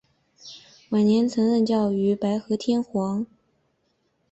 [0.89, 3.27] 晚年曾任教于白河天皇。